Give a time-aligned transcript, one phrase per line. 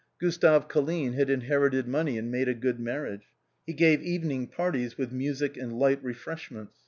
[0.19, 3.27] Gustave Colline had inherited money and made a good marriage.
[3.67, 6.73] He gave evening parties with music and light refresh ments.